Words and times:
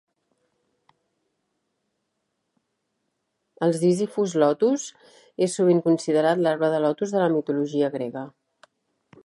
El 3.67 3.75
"Ziziphus 3.81 4.33
lotus" 4.45 4.85
és 5.47 5.59
sovint 5.59 5.83
considerat 5.89 6.43
l'arbre 6.43 6.71
de 6.77 6.81
lotus 6.87 7.15
de 7.17 7.23
la 7.25 7.29
mitologia 7.37 7.91
grega. 7.99 8.25